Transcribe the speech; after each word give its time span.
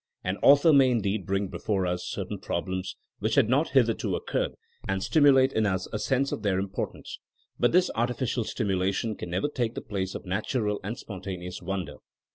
An 0.23 0.37
author 0.37 0.73
may 0.73 0.89
indeed 0.89 1.27
bring 1.27 1.47
before 1.47 1.85
us 1.85 2.03
certain 2.03 2.39
problems 2.39 2.95
which 3.19 3.35
had 3.35 3.47
not 3.49 3.69
hith 3.73 3.85
erto 3.87 4.15
occurred, 4.15 4.53
and 4.87 5.03
stimulate 5.03 5.53
in 5.53 5.67
us 5.67 5.87
a 5.93 5.99
sense 5.99 6.31
of 6.31 6.41
their 6.41 6.57
importance. 6.57 7.19
But 7.59 7.71
this 7.71 7.91
artificial 7.93 8.43
stimula 8.43 8.91
tion 8.95 9.13
can 9.15 9.29
never 9.29 9.47
take 9.47 9.75
the 9.75 9.81
place 9.81 10.15
of 10.15 10.25
natural 10.25 10.79
and 10.83 10.97
spontaneous 10.97 11.61
wonder. 11.61 11.97